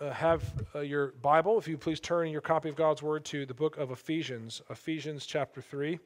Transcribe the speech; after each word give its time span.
uh, 0.00 0.12
have 0.12 0.42
uh, 0.74 0.80
your 0.80 1.08
Bible, 1.22 1.58
if 1.58 1.68
you 1.68 1.76
please 1.76 2.00
turn 2.00 2.28
your 2.28 2.40
copy 2.40 2.68
of 2.68 2.76
God's 2.76 3.02
Word 3.02 3.24
to 3.26 3.44
the 3.44 3.54
book 3.54 3.76
of 3.76 3.90
Ephesians, 3.90 4.62
Ephesians 4.70 5.26
chapter 5.26 5.60
3. 5.60 5.98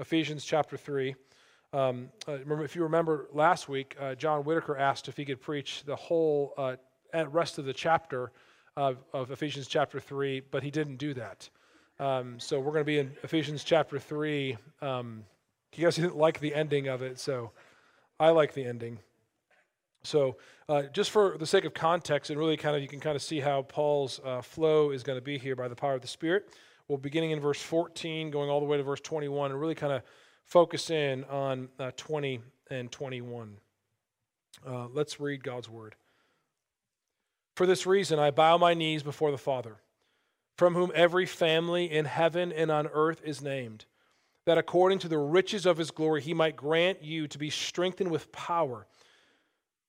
Ephesians 0.00 0.44
chapter 0.44 0.76
3. 0.76 1.14
Um, 1.72 2.08
uh, 2.26 2.38
if 2.62 2.74
you 2.74 2.82
remember 2.82 3.28
last 3.32 3.68
week, 3.68 3.96
uh, 4.00 4.14
John 4.14 4.44
Whitaker 4.44 4.76
asked 4.78 5.08
if 5.08 5.16
he 5.16 5.24
could 5.24 5.40
preach 5.40 5.82
the 5.84 5.96
whole 5.96 6.54
uh, 6.56 6.76
rest 7.28 7.58
of 7.58 7.64
the 7.64 7.72
chapter 7.72 8.32
of, 8.76 8.98
of, 9.12 9.30
Ephesians 9.30 9.66
chapter 9.66 10.00
3, 10.00 10.40
but 10.50 10.62
he 10.62 10.70
didn't 10.70 10.96
do 10.96 11.14
that. 11.14 11.48
Um, 12.00 12.40
so 12.40 12.58
we're 12.58 12.72
going 12.72 12.80
to 12.80 12.84
be 12.84 12.98
in 12.98 13.12
Ephesians 13.22 13.62
chapter 13.62 13.98
3. 13.98 14.56
Um, 14.80 15.24
you 15.76 15.84
guys 15.84 15.96
didn't 15.96 16.16
like 16.16 16.40
the 16.40 16.54
ending 16.54 16.88
of 16.88 17.02
it, 17.02 17.18
so 17.18 17.50
I 18.18 18.30
like 18.30 18.54
the 18.54 18.64
ending. 18.64 18.98
So, 20.04 20.36
uh, 20.68 20.82
just 20.92 21.10
for 21.10 21.36
the 21.38 21.46
sake 21.46 21.64
of 21.64 21.72
context, 21.72 22.30
and 22.30 22.38
really 22.38 22.56
kind 22.56 22.76
of 22.76 22.82
you 22.82 22.88
can 22.88 23.00
kind 23.00 23.16
of 23.16 23.22
see 23.22 23.40
how 23.40 23.62
Paul's 23.62 24.20
uh, 24.24 24.42
flow 24.42 24.90
is 24.90 25.02
going 25.02 25.18
to 25.18 25.24
be 25.24 25.38
here 25.38 25.56
by 25.56 25.66
the 25.66 25.74
power 25.74 25.94
of 25.94 26.02
the 26.02 26.08
Spirit. 26.08 26.48
We'll 26.88 26.98
beginning 26.98 27.30
in 27.30 27.40
verse 27.40 27.60
14, 27.62 28.30
going 28.30 28.50
all 28.50 28.60
the 28.60 28.66
way 28.66 28.76
to 28.76 28.82
verse 28.82 29.00
21, 29.00 29.50
and 29.50 29.60
really 29.60 29.74
kind 29.74 29.92
of 29.92 30.02
focus 30.44 30.90
in 30.90 31.24
on 31.24 31.68
uh, 31.78 31.90
20 31.96 32.40
and 32.70 32.92
21. 32.92 33.56
Uh, 34.66 34.88
let's 34.92 35.18
read 35.18 35.42
God's 35.42 35.70
word. 35.70 35.94
For 37.56 37.66
this 37.66 37.86
reason, 37.86 38.18
I 38.18 38.30
bow 38.30 38.58
my 38.58 38.74
knees 38.74 39.02
before 39.02 39.30
the 39.30 39.38
Father, 39.38 39.76
from 40.58 40.74
whom 40.74 40.92
every 40.94 41.24
family 41.24 41.90
in 41.90 42.04
heaven 42.04 42.52
and 42.52 42.70
on 42.70 42.88
earth 42.92 43.22
is 43.24 43.40
named, 43.40 43.86
that 44.44 44.58
according 44.58 44.98
to 45.00 45.08
the 45.08 45.18
riches 45.18 45.64
of 45.64 45.78
his 45.78 45.90
glory, 45.90 46.20
he 46.20 46.34
might 46.34 46.56
grant 46.56 47.02
you 47.02 47.26
to 47.28 47.38
be 47.38 47.48
strengthened 47.48 48.10
with 48.10 48.30
power 48.32 48.86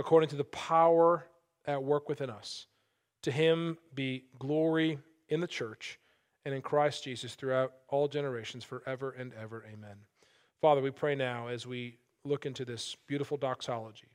according 0.00 0.30
to 0.30 0.36
the 0.36 0.44
power 0.44 1.26
at 1.66 1.82
work 1.82 2.08
within 2.08 2.30
us. 2.30 2.66
To 3.22 3.30
him 3.30 3.76
be 3.94 4.24
glory 4.38 4.98
in 5.28 5.40
the 5.40 5.46
church 5.46 6.00
and 6.46 6.54
in 6.54 6.62
Christ 6.62 7.04
Jesus 7.04 7.34
throughout 7.34 7.74
all 7.88 8.08
generations, 8.08 8.64
forever 8.64 9.10
and 9.10 9.34
ever. 9.34 9.62
Amen. 9.70 9.96
Father, 10.62 10.80
we 10.80 10.90
pray 10.90 11.14
now 11.14 11.48
as 11.48 11.66
we 11.66 11.98
look 12.24 12.46
into 12.46 12.64
this 12.64 12.96
beautiful 13.06 13.36
doxology. 13.36 14.08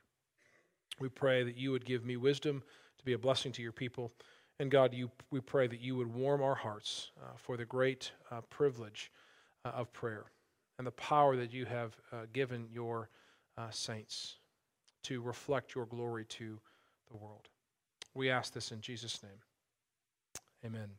We 1.00 1.08
pray 1.08 1.44
that 1.44 1.56
you 1.56 1.72
would 1.72 1.86
give 1.86 2.03
me 2.03 2.17
wisdom 2.17 2.63
to 2.97 3.06
be 3.06 3.13
a 3.13 3.19
blessing 3.19 3.52
to 3.52 3.61
your 3.61 3.72
people. 3.72 4.11
And 4.59 4.72
God, 4.72 4.91
you, 4.91 5.11
we 5.30 5.39
pray 5.39 5.67
that 5.67 5.81
you 5.81 5.95
would 5.97 6.11
warm 6.11 6.41
our 6.41 6.56
hearts 6.56 7.11
uh, 7.22 7.33
for 7.38 7.58
the 7.58 7.66
great 7.66 8.11
uh, 8.31 8.41
privilege 8.50 9.11
uh, 9.63 9.69
of 9.69 9.94
prayer 9.94 10.25
and 10.80 10.88
the 10.88 10.91
power 10.91 11.36
that 11.38 11.53
you 11.53 11.66
have 11.66 11.95
uh, 12.11 12.25
given 12.33 12.66
your 12.72 13.09
uh, 13.56 13.69
saints 13.69 14.38
to 15.05 15.21
reflect 15.21 15.75
your 15.75 15.85
glory 15.85 16.25
to 16.25 16.59
the 17.09 17.17
world. 17.17 17.49
We 18.13 18.29
ask 18.29 18.53
this 18.53 18.71
in 18.71 18.81
Jesus' 18.81 19.21
name. 19.21 19.39
Amen. 20.65 20.89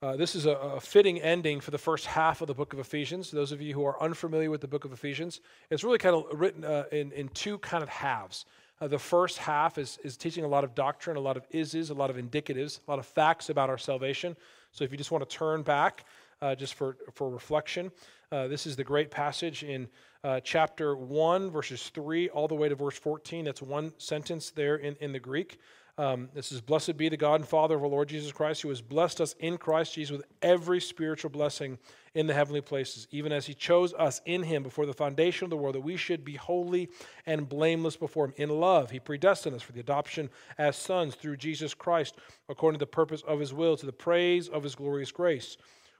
Uh, 0.00 0.16
this 0.16 0.36
is 0.36 0.46
a, 0.46 0.52
a, 0.52 0.80
fitting 0.80 1.20
ending 1.20 1.58
for 1.60 1.72
the 1.72 1.78
first 1.78 2.06
half 2.06 2.40
of 2.40 2.46
the 2.46 2.54
book 2.54 2.72
of 2.72 2.78
Ephesians. 2.78 3.32
Those 3.32 3.50
of 3.50 3.60
you 3.60 3.74
who 3.74 3.84
are 3.84 4.00
unfamiliar 4.00 4.48
with 4.48 4.60
the 4.60 4.68
book 4.68 4.84
of 4.84 4.92
Ephesians, 4.92 5.40
it's 5.70 5.82
really 5.82 5.98
kind 5.98 6.14
of 6.14 6.24
written 6.32 6.64
uh, 6.64 6.84
in, 6.92 7.10
in 7.12 7.28
two 7.30 7.58
kind 7.58 7.82
of 7.82 7.88
halves. 7.88 8.44
Uh, 8.80 8.86
the 8.86 8.98
first 8.98 9.38
half 9.38 9.76
is, 9.76 9.98
is 10.04 10.16
teaching 10.16 10.44
a 10.44 10.48
lot 10.48 10.62
of 10.62 10.74
doctrine, 10.76 11.16
a 11.16 11.20
lot 11.20 11.36
of 11.36 11.44
is, 11.50 11.74
a 11.90 11.94
lot 11.94 12.10
of 12.10 12.16
indicatives, 12.16 12.78
a 12.86 12.90
lot 12.90 13.00
of 13.00 13.06
facts 13.06 13.50
about 13.50 13.68
our 13.68 13.78
salvation. 13.78 14.36
So 14.70 14.84
if 14.84 14.92
you 14.92 14.96
just 14.96 15.10
want 15.10 15.28
to 15.28 15.36
turn 15.36 15.62
back 15.62 16.04
uh, 16.42 16.54
just 16.54 16.74
for, 16.74 16.96
for 17.12 17.30
reflection, 17.30 17.90
uh, 18.30 18.46
this 18.46 18.66
is 18.66 18.76
the 18.76 18.84
great 18.84 19.10
passage 19.10 19.62
in 19.62 19.88
uh, 20.24 20.40
chapter 20.40 20.96
1, 20.96 21.50
verses 21.50 21.90
3 21.94 22.28
all 22.30 22.48
the 22.48 22.54
way 22.54 22.68
to 22.68 22.74
verse 22.74 22.98
14. 22.98 23.44
That's 23.44 23.62
one 23.62 23.92
sentence 23.98 24.50
there 24.50 24.76
in, 24.76 24.96
in 25.00 25.12
the 25.12 25.20
Greek. 25.20 25.58
Um, 25.98 26.28
this 26.32 26.52
is 26.52 26.60
Blessed 26.60 26.96
be 26.96 27.08
the 27.08 27.16
God 27.16 27.40
and 27.40 27.48
Father 27.48 27.74
of 27.74 27.82
our 27.82 27.88
Lord 27.88 28.08
Jesus 28.08 28.30
Christ, 28.30 28.62
who 28.62 28.68
has 28.68 28.80
blessed 28.80 29.20
us 29.20 29.34
in 29.40 29.58
Christ 29.58 29.94
Jesus 29.94 30.16
with 30.16 30.26
every 30.42 30.80
spiritual 30.80 31.30
blessing 31.30 31.76
in 32.14 32.28
the 32.28 32.34
heavenly 32.34 32.60
places, 32.60 33.08
even 33.10 33.32
as 33.32 33.46
he 33.46 33.54
chose 33.54 33.92
us 33.94 34.20
in 34.24 34.44
him 34.44 34.62
before 34.62 34.86
the 34.86 34.92
foundation 34.92 35.44
of 35.44 35.50
the 35.50 35.56
world, 35.56 35.74
that 35.74 35.80
we 35.80 35.96
should 35.96 36.24
be 36.24 36.36
holy 36.36 36.88
and 37.26 37.48
blameless 37.48 37.96
before 37.96 38.26
him. 38.26 38.34
In 38.36 38.48
love, 38.48 38.92
he 38.92 39.00
predestined 39.00 39.56
us 39.56 39.62
for 39.62 39.72
the 39.72 39.80
adoption 39.80 40.30
as 40.56 40.76
sons 40.76 41.16
through 41.16 41.36
Jesus 41.36 41.74
Christ, 41.74 42.14
according 42.48 42.78
to 42.78 42.84
the 42.84 42.90
purpose 42.90 43.22
of 43.22 43.40
his 43.40 43.52
will, 43.52 43.76
to 43.76 43.86
the 43.86 43.92
praise 43.92 44.48
of 44.48 44.62
his 44.62 44.76
glorious 44.76 45.10
grace, 45.10 45.56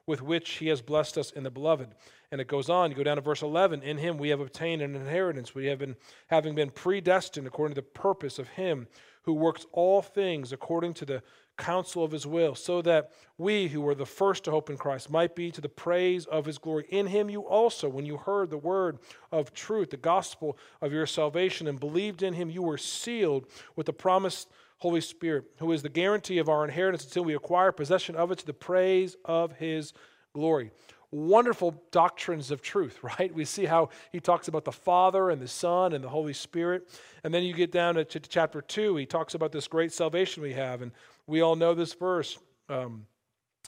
with 0.09 0.23
which 0.23 0.53
he 0.53 0.69
has 0.69 0.81
blessed 0.81 1.19
us 1.19 1.31
in 1.33 1.43
the 1.43 1.51
beloved. 1.51 1.95
And 2.33 2.41
it 2.41 2.49
goes 2.49 2.71
on. 2.71 2.91
You 2.91 2.97
go 2.97 3.05
down 3.05 3.17
to 3.17 3.23
verse 3.23 3.43
11. 3.43 3.83
In 3.83 3.99
him 3.99 4.17
we 4.17 4.31
have 4.31 4.41
obtained 4.41 4.81
an 4.81 4.97
inheritance. 4.97 5.55
We 5.55 5.67
have 5.67 5.79
been, 5.79 5.97
having 6.29 6.55
been 6.55 6.71
predestined 6.71 7.47
according 7.47 7.75
to 7.75 7.83
the 7.83 7.87
purpose 7.87 8.39
of 8.39 8.49
him 8.49 8.89
who 9.23 9.35
works 9.35 9.67
all 9.71 10.01
things 10.01 10.51
according 10.51 10.95
to 10.95 11.05
the 11.05 11.23
counsel 11.59 12.03
of 12.03 12.13
his 12.13 12.27
will, 12.27 12.55
so 12.55 12.81
that 12.81 13.11
we 13.37 13.69
who 13.69 13.83
were 13.83 13.95
the 13.95 14.07
first 14.07 14.45
to 14.45 14.51
hope 14.51 14.71
in 14.71 14.79
Christ 14.79 15.11
might 15.11 15.35
be 15.35 15.51
to 15.51 15.61
the 15.61 15.69
praise 15.69 16.25
of 16.25 16.47
his 16.47 16.57
glory. 16.57 16.87
In 16.89 17.07
him 17.07 17.29
you 17.29 17.43
also, 17.43 17.89
when 17.89 18.07
you 18.07 18.17
heard 18.17 18.49
the 18.49 18.57
word 18.57 18.99
of 19.31 19.53
truth, 19.53 19.91
the 19.91 19.99
gospel 19.99 20.57
of 20.81 20.93
your 20.93 21.05
salvation, 21.05 21.67
and 21.67 21.79
believed 21.79 22.23
in 22.23 22.33
him, 22.33 22.49
you 22.49 22.63
were 22.63 22.79
sealed 22.79 23.47
with 23.77 23.85
the 23.87 23.93
promised 23.93 24.49
Holy 24.79 25.01
Spirit, 25.01 25.45
who 25.59 25.73
is 25.73 25.83
the 25.83 25.89
guarantee 25.89 26.39
of 26.39 26.49
our 26.49 26.65
inheritance 26.65 27.05
until 27.05 27.25
we 27.25 27.35
acquire 27.35 27.73
possession 27.73 28.15
of 28.15 28.31
it 28.31 28.39
to 28.39 28.47
the 28.47 28.55
praise 28.55 29.17
of 29.25 29.53
his 29.57 29.93
glory 30.33 30.71
wonderful 31.11 31.83
doctrines 31.91 32.51
of 32.51 32.61
truth, 32.61 32.99
right? 33.03 33.33
We 33.33 33.45
see 33.45 33.65
how 33.65 33.91
he 34.13 34.21
talks 34.21 34.49
about 34.49 34.65
the 34.65 34.73
Father 34.73 35.31
and 35.31 35.41
the 35.41 35.49
Son 35.49 35.93
and 35.93 36.03
the 36.03 36.09
Holy 36.09 36.33
Spirit. 36.33 36.89
And 37.25 37.33
then 37.33 37.43
you 37.43 37.55
get 37.55 37.73
down 37.73 37.95
to, 37.95 38.05
chapter 38.05 38.61
2, 38.61 38.97
he 38.97 39.07
talks 39.07 39.35
about 39.35 39.53
this 39.53 39.69
great 39.69 39.93
salvation 39.93 40.43
we 40.43 40.53
have. 40.53 40.83
And 40.83 40.93
we 41.27 41.41
all 41.41 41.57
know 41.57 41.75
this 41.75 41.95
verse 41.95 42.39
um, 42.69 43.07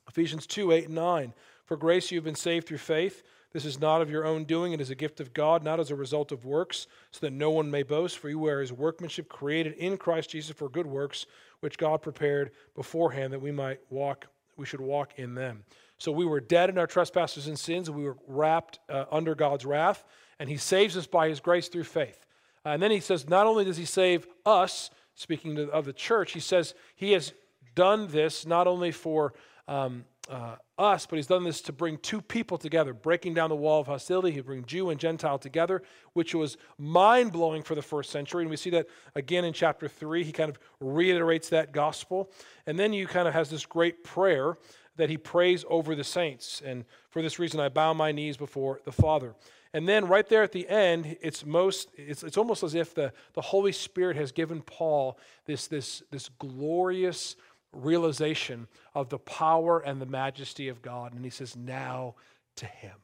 Ephesians 0.09 0.47
2 0.47 0.73
8 0.73 0.87
and 0.87 0.95
9. 0.95 1.35
For 1.65 1.77
grace 1.77 2.11
you 2.11 2.19
have 2.19 2.25
been 2.25 2.35
saved 2.35 2.67
through 2.67 2.79
faith. 2.79 3.23
This 3.53 3.65
is 3.65 3.81
not 3.81 4.01
of 4.01 4.11
your 4.11 4.25
own 4.25 4.45
doing, 4.45 4.73
it 4.73 4.81
is 4.81 4.91
a 4.91 4.95
gift 4.95 5.19
of 5.19 5.35
God, 5.35 5.65
not 5.65 5.81
as 5.81 5.91
a 5.91 5.97
result 5.97 6.31
of 6.31 6.45
works, 6.45 6.87
so 7.11 7.19
that 7.23 7.33
no 7.33 7.51
one 7.51 7.71
may 7.71 7.83
boast. 7.83 8.19
For 8.19 8.29
you 8.29 8.47
are 8.47 8.61
his 8.61 8.73
workmanship, 8.73 9.29
created 9.29 9.73
in 9.75 9.97
Christ 9.97 10.31
Jesus 10.31 10.55
for 10.55 10.69
good 10.69 10.87
works, 10.87 11.27
which 11.59 11.77
God 11.77 12.01
prepared 12.01 12.53
beforehand 12.77 13.33
that 13.33 13.43
we 13.43 13.51
might 13.51 13.81
walk, 13.91 14.27
we 14.57 14.67
should 14.67 14.81
walk 14.81 15.15
in 15.17 15.35
them. 15.35 15.65
So 15.99 16.13
we 16.13 16.25
were 16.25 16.41
dead 16.41 16.71
in 16.71 16.79
our 16.79 16.87
trespasses 16.87 17.49
and 17.49 17.59
sins, 17.59 17.91
we 17.91 18.05
were 18.05 18.17
wrapped 18.29 18.79
uh, 18.89 19.07
under 19.11 19.35
God's 19.35 19.67
wrath, 19.67 20.05
and 20.39 20.49
He 20.49 20.57
saves 20.57 20.97
us 20.97 21.07
by 21.07 21.29
His 21.29 21.41
grace 21.41 21.69
through 21.69 21.85
faith. 21.85 22.25
Uh, 22.65 22.71
and 22.71 22.83
then 22.83 22.93
He 22.93 23.01
says, 23.01 23.29
not 23.29 23.47
only 23.47 23.65
does 23.65 23.77
He 23.77 23.85
save 23.85 24.29
us, 24.47 24.91
speaking 25.17 25.57
to, 25.57 25.69
of 25.71 25.85
the 25.85 25.93
church, 25.93 26.33
He 26.33 26.41
says 26.41 26.75
He 26.95 27.13
has 27.13 27.33
done 27.75 28.07
this 28.09 28.47
not 28.47 28.67
only 28.67 28.93
for 28.93 29.35
um, 29.69 30.05
uh, 30.31 30.57
us, 30.79 31.07
but 31.07 31.17
He's 31.17 31.27
done 31.27 31.45
this 31.45 31.61
to 31.63 31.73
bring 31.73 31.99
two 31.99 32.23
people 32.23 32.57
together, 32.57 32.95
breaking 32.95 33.35
down 33.35 33.51
the 33.51 33.57
wall 33.57 33.81
of 33.81 33.87
hostility. 33.87 34.31
He 34.31 34.41
bring 34.41 34.65
Jew 34.65 34.91
and 34.91 35.01
Gentile 35.01 35.39
together, 35.39 35.83
which 36.13 36.35
was 36.35 36.57
mind 36.79 37.33
blowing 37.33 37.63
for 37.63 37.75
the 37.75 37.83
first 37.83 38.11
century. 38.11 38.43
And 38.45 38.51
we 38.51 38.57
see 38.57 38.71
that 38.71 38.87
again 39.15 39.45
in 39.45 39.53
chapter 39.53 39.89
three. 39.89 40.25
He 40.25 40.33
kind 40.33 40.49
of 40.49 40.59
reiterates 40.81 41.49
that 41.51 41.73
gospel, 41.73 42.31
and 42.67 42.79
then 42.79 42.93
you 42.93 43.07
kind 43.07 43.27
of 43.29 43.35
has 43.35 43.51
this 43.51 43.67
great 43.67 44.05
prayer 44.05 44.57
that 44.97 45.11
he 45.11 45.17
prays 45.17 45.65
over 45.69 45.95
the 45.95 46.05
saints. 46.05 46.63
And 46.65 46.85
for 47.09 47.23
this 47.23 47.39
reason, 47.39 47.59
I 47.59 47.69
bow 47.69 47.95
my 47.95 48.13
knees 48.13 48.37
before 48.37 48.81
the 48.85 48.93
Father. 48.93 49.35
And 49.73 49.89
then 49.89 50.09
right 50.09 50.29
there 50.29 50.43
at 50.43 50.51
the 50.53 50.69
end, 50.69 51.17
it's 51.23 51.47
most 51.47 51.91
it's, 51.97 52.25
it's 52.25 52.37
almost 52.37 52.63
as 52.63 52.75
if 52.75 52.93
the, 52.93 53.13
the 53.35 53.41
Holy 53.41 53.73
Spirit 53.73 54.17
has 54.17 54.33
given 54.33 54.63
Paul 54.63 55.17
this, 55.47 55.69
this, 55.69 56.03
this 56.11 56.29
glorious 56.39 57.37
realization 57.73 58.69
of 58.95 59.09
the 59.09 59.19
power 59.19 59.81
and 59.81 60.01
the 60.01 60.07
majesty 60.07 60.69
of 60.69 60.83
God. 60.83 61.15
And 61.15 61.25
he 61.25 61.31
says, 61.31 61.57
Now 61.57 62.15
to 62.57 62.67
him. 62.67 62.97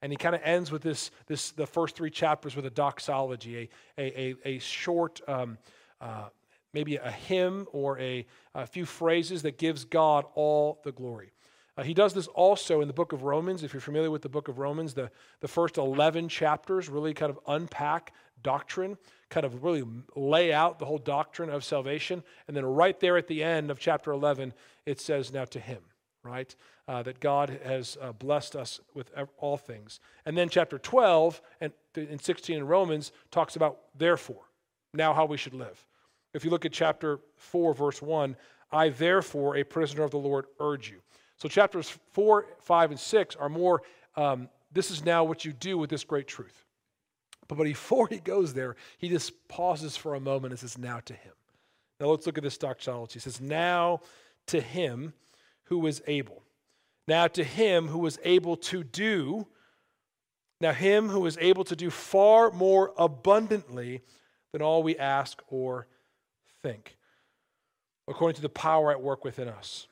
And 0.00 0.12
he 0.12 0.16
kind 0.16 0.34
of 0.34 0.40
ends 0.44 0.70
with 0.72 0.82
this, 0.82 1.10
this 1.26 1.52
the 1.52 1.66
first 1.66 1.94
three 1.94 2.10
chapters 2.10 2.56
with 2.56 2.66
a 2.66 2.70
doxology, 2.70 3.70
a, 3.96 4.02
a, 4.02 4.36
a, 4.44 4.56
a 4.56 4.58
short 4.58 5.20
um, 5.28 5.58
uh, 6.00 6.28
maybe 6.74 6.96
a 6.96 7.10
hymn 7.10 7.66
or 7.72 7.98
a, 8.00 8.26
a 8.54 8.66
few 8.66 8.84
phrases 8.84 9.42
that 9.42 9.58
gives 9.58 9.84
God 9.84 10.24
all 10.34 10.80
the 10.84 10.92
glory. 10.92 11.32
Uh, 11.76 11.82
he 11.82 11.94
does 11.94 12.12
this 12.12 12.26
also 12.28 12.80
in 12.80 12.88
the 12.88 12.94
book 12.94 13.12
of 13.12 13.22
Romans. 13.22 13.62
If 13.62 13.72
you're 13.72 13.80
familiar 13.80 14.10
with 14.10 14.22
the 14.22 14.28
book 14.28 14.48
of 14.48 14.58
Romans, 14.58 14.94
the, 14.94 15.10
the 15.40 15.48
first 15.48 15.78
11 15.78 16.28
chapters 16.28 16.88
really 16.88 17.14
kind 17.14 17.30
of 17.30 17.38
unpack 17.46 18.12
doctrine, 18.42 18.98
kind 19.30 19.46
of 19.46 19.64
really 19.64 19.84
lay 20.14 20.52
out 20.52 20.78
the 20.78 20.84
whole 20.84 20.98
doctrine 20.98 21.50
of 21.50 21.64
salvation. 21.64 22.22
And 22.46 22.56
then 22.56 22.64
right 22.64 22.98
there 23.00 23.16
at 23.16 23.26
the 23.26 23.42
end 23.42 23.70
of 23.70 23.78
chapter 23.78 24.12
11, 24.12 24.52
it 24.86 25.00
says, 25.00 25.32
Now 25.32 25.44
to 25.46 25.60
him, 25.60 25.82
right? 26.22 26.54
Uh, 26.88 27.02
that 27.02 27.20
God 27.20 27.60
has 27.64 27.96
uh, 28.00 28.12
blessed 28.12 28.56
us 28.56 28.80
with 28.94 29.10
all 29.38 29.56
things. 29.56 30.00
And 30.26 30.36
then 30.36 30.48
chapter 30.48 30.78
12 30.78 31.40
and 31.60 31.72
in 31.94 32.18
16 32.18 32.56
in 32.56 32.66
Romans 32.66 33.12
talks 33.30 33.56
about 33.56 33.78
therefore, 33.96 34.42
now 34.92 35.14
how 35.14 35.24
we 35.24 35.36
should 35.36 35.54
live. 35.54 35.84
If 36.34 36.44
you 36.44 36.50
look 36.50 36.64
at 36.64 36.72
chapter 36.72 37.20
4, 37.36 37.74
verse 37.74 38.02
1, 38.02 38.36
I 38.72 38.88
therefore, 38.88 39.56
a 39.56 39.64
prisoner 39.64 40.02
of 40.02 40.10
the 40.10 40.18
Lord, 40.18 40.46
urge 40.58 40.90
you. 40.90 41.00
So 41.36 41.48
chapters 41.48 41.98
4, 42.12 42.46
5, 42.60 42.90
and 42.92 43.00
6 43.00 43.36
are 43.36 43.48
more, 43.48 43.82
um, 44.16 44.48
this 44.72 44.90
is 44.90 45.04
now 45.04 45.24
what 45.24 45.44
you 45.44 45.52
do 45.52 45.76
with 45.76 45.90
this 45.90 46.04
great 46.04 46.26
truth. 46.26 46.64
But 47.48 47.58
before 47.58 48.08
he 48.08 48.18
goes 48.18 48.54
there, 48.54 48.76
he 48.98 49.08
just 49.08 49.48
pauses 49.48 49.96
for 49.96 50.14
a 50.14 50.20
moment 50.20 50.52
and 50.52 50.60
says, 50.60 50.78
Now 50.78 51.00
to 51.00 51.14
him. 51.14 51.32
Now 52.00 52.06
let's 52.06 52.26
look 52.26 52.38
at 52.38 52.44
this 52.44 52.58
doxology. 52.58 53.14
He 53.14 53.20
says, 53.20 53.40
Now 53.40 54.00
to 54.46 54.60
him 54.60 55.12
who 55.64 55.86
is 55.86 56.02
able. 56.06 56.42
Now 57.08 57.26
to 57.28 57.44
him 57.44 57.88
who 57.88 58.06
is 58.06 58.18
able 58.24 58.56
to 58.56 58.84
do, 58.84 59.46
now 60.60 60.72
him 60.72 61.08
who 61.08 61.26
is 61.26 61.36
able 61.40 61.64
to 61.64 61.76
do 61.76 61.90
far 61.90 62.50
more 62.52 62.92
abundantly 62.96 64.02
than 64.52 64.62
all 64.62 64.82
we 64.82 64.96
ask 64.96 65.42
or 65.48 65.88
think, 66.62 66.96
according 68.06 68.36
to 68.36 68.42
the 68.42 68.48
power 68.48 68.92
at 68.92 69.02
work 69.02 69.24
within 69.24 69.48
us. 69.48 69.88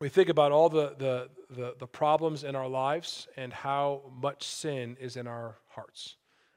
We 0.00 0.08
think 0.08 0.28
about 0.28 0.52
all 0.52 0.68
the, 0.68 0.94
the, 0.98 1.28
the, 1.50 1.74
the 1.78 1.86
problems 1.86 2.44
in 2.44 2.56
our 2.56 2.68
lives 2.68 3.28
and 3.36 3.52
how 3.52 4.02
much 4.20 4.44
sin 4.44 4.96
is 5.00 5.16
in 5.16 5.26
our 5.26 5.56
hearts. 5.68 6.16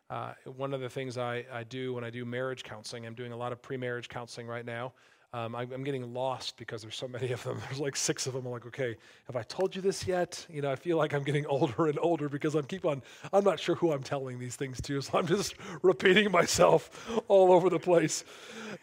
Uh, 0.09 0.33
one 0.55 0.73
of 0.73 0.79
the 0.81 0.89
things 0.89 1.17
I, 1.17 1.45
I 1.51 1.63
do 1.63 1.93
when 1.93 2.03
I 2.03 2.09
do 2.09 2.23
marriage 2.25 2.63
counseling, 2.63 3.05
I'm 3.05 3.13
doing 3.13 3.33
a 3.33 3.37
lot 3.37 3.51
of 3.51 3.61
pre 3.61 3.77
marriage 3.77 4.07
counseling 4.07 4.47
right 4.47 4.65
now. 4.65 4.93
Um, 5.33 5.55
I, 5.55 5.63
am 5.63 5.83
getting 5.83 6.13
lost 6.13 6.55
because 6.55 6.81
there's 6.81 6.95
so 6.95 7.07
many 7.07 7.33
of 7.33 7.43
them. 7.43 7.61
There's 7.67 7.81
like 7.81 7.97
six 7.97 8.27
of 8.27 8.33
them. 8.33 8.45
I'm 8.45 8.51
like, 8.53 8.65
okay, 8.67 8.95
have 9.25 9.35
I 9.35 9.43
told 9.43 9.75
you 9.75 9.81
this 9.81 10.07
yet? 10.07 10.45
You 10.49 10.61
know, 10.61 10.71
I 10.71 10.77
feel 10.77 10.95
like 10.95 11.13
I'm 11.13 11.23
getting 11.23 11.45
older 11.47 11.87
and 11.87 11.99
older 12.01 12.29
because 12.29 12.55
I'm 12.55 12.63
keep 12.63 12.85
on. 12.85 13.03
I'm 13.33 13.43
not 13.43 13.59
sure 13.59 13.75
who 13.75 13.91
I'm 13.91 14.03
telling 14.03 14.39
these 14.39 14.55
things 14.55 14.79
to, 14.81 15.01
so 15.01 15.17
I'm 15.17 15.27
just 15.27 15.55
repeating 15.83 16.31
myself 16.31 17.09
all 17.27 17.51
over 17.51 17.69
the 17.69 17.79
place, 17.79 18.23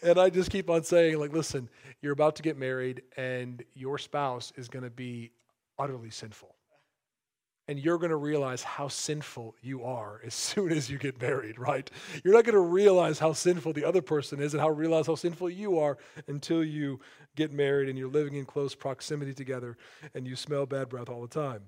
and 0.03 0.19
I 0.19 0.29
just 0.29 0.50
keep 0.50 0.69
on 0.69 0.85
saying, 0.85 1.19
like, 1.19 1.32
listen, 1.32 1.71
you're 2.03 2.12
about 2.12 2.37
to 2.37 2.43
get 2.43 2.59
married, 2.59 3.03
and 3.17 3.65
your 3.75 3.97
spouse 3.97 4.53
is 4.56 4.69
going 4.69 4.85
to 4.85 4.91
be 4.91 5.31
utterly 5.79 6.11
sinful 6.11 6.53
and 7.66 7.78
you're 7.78 7.99
going 7.99 8.11
to 8.11 8.16
realize 8.16 8.62
how 8.62 8.88
sinful 8.88 9.55
you 9.62 9.84
are 9.84 10.20
as 10.25 10.34
soon 10.34 10.72
as 10.72 10.90
you 10.90 10.99
get 10.99 11.20
married, 11.20 11.58
right? 11.58 11.90
You're 12.22 12.34
not 12.34 12.44
going 12.44 12.55
to 12.55 12.61
realize 12.61 13.19
how 13.19 13.32
sinful 13.32 13.72
the 13.72 13.84
other 13.84 14.02
person 14.02 14.40
is 14.40 14.55
and 14.55 14.61
how 14.61 14.70
realize 14.70 15.06
how 15.06 15.14
sinful 15.14 15.50
you 15.50 15.78
are 15.78 15.99
until 16.26 16.64
you 16.64 17.00
get 17.37 17.52
married 17.52 17.88
and 17.88 17.99
you're 17.99 18.08
living 18.08 18.34
in 18.34 18.44
close 18.44 18.75
proximity 18.75 19.34
together 19.34 19.76
and 20.14 20.26
you 20.26 20.37
smell 20.37 20.66
bad 20.66 20.88
breath 20.88 21.08
all 21.08 21.22
the 21.22 21.28
time. 21.28 21.62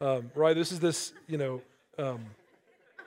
Um, 0.00 0.30
right? 0.34 0.54
This 0.54 0.70
is 0.70 0.80
this, 0.80 1.12
you 1.26 1.38
know, 1.38 1.62
um, 1.98 2.20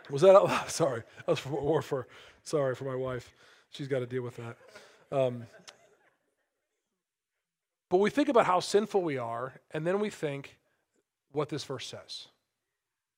was 0.09 0.21
that, 0.23 0.35
oh, 0.35 0.63
sorry, 0.67 1.03
that 1.17 1.27
was 1.27 1.39
for, 1.39 1.51
or 1.51 1.81
for, 1.81 2.07
sorry, 2.43 2.75
for 2.75 2.85
my 2.85 2.95
wife. 2.95 3.33
She's 3.69 3.87
got 3.87 3.99
to 3.99 4.05
deal 4.05 4.23
with 4.23 4.37
that. 4.37 4.57
Um, 5.11 5.43
but 7.89 7.97
we 7.97 8.09
think 8.09 8.29
about 8.29 8.45
how 8.45 8.61
sinful 8.61 9.01
we 9.01 9.17
are, 9.17 9.53
and 9.71 9.85
then 9.85 9.99
we 9.99 10.09
think, 10.09 10.57
what 11.33 11.49
this 11.49 11.63
verse 11.63 11.87
says. 11.87 12.27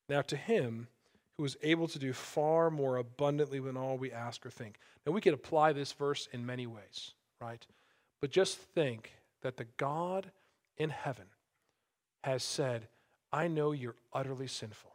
Now, 0.08 0.22
to 0.22 0.36
him 0.36 0.88
who 1.38 1.44
is 1.44 1.56
able 1.62 1.88
to 1.88 1.98
do 1.98 2.12
far 2.12 2.70
more 2.70 2.96
abundantly 2.96 3.58
than 3.58 3.76
all 3.76 3.96
we 3.96 4.12
ask 4.12 4.44
or 4.46 4.50
think. 4.50 4.78
Now, 5.06 5.12
we 5.12 5.20
could 5.20 5.34
apply 5.34 5.72
this 5.72 5.92
verse 5.92 6.28
in 6.32 6.46
many 6.46 6.66
ways, 6.66 7.14
right? 7.40 7.66
But 8.20 8.30
just 8.30 8.58
think 8.58 9.12
that 9.42 9.56
the 9.56 9.66
God 9.76 10.30
in 10.76 10.90
heaven 10.90 11.26
has 12.22 12.42
said, 12.42 12.88
I 13.32 13.48
know 13.48 13.72
you're 13.72 13.96
utterly 14.12 14.46
sinful. 14.46 14.92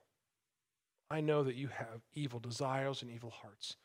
I 1.11 1.21
know 1.21 1.43
that 1.43 1.55
you 1.55 1.67
have 1.67 2.01
evil 2.13 2.39
desires 2.39 3.01
and 3.01 3.11
evil 3.11 3.31
hearts, 3.31 3.75